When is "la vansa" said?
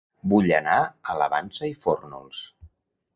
1.19-1.69